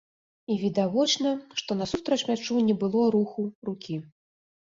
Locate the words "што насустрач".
1.63-2.17